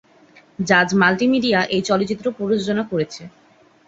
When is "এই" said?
1.75-1.81